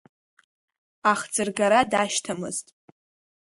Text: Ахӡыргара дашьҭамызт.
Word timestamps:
Ахӡыргара 1.11 1.81
дашьҭамызт. 1.91 2.67